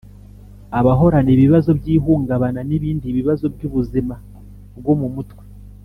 [0.79, 4.15] Abahorana ibibazo by ihungabana n ibindi bibazo by ubuzima
[4.79, 5.43] bwo mu mutwe